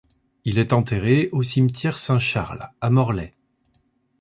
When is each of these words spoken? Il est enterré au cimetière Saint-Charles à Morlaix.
Il 0.45 0.57
est 0.57 0.73
enterré 0.73 1.29
au 1.31 1.43
cimetière 1.43 1.99
Saint-Charles 1.99 2.71
à 2.81 2.89
Morlaix. 2.89 3.35